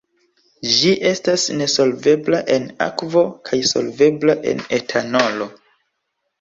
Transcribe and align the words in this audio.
Ĝi 0.77 0.93
estas 1.09 1.43
nesolvebla 1.59 2.41
en 2.57 2.67
akvo 2.87 3.25
kaj 3.51 3.63
solvebla 3.75 4.39
en 4.55 4.67
etanolo. 4.83 5.53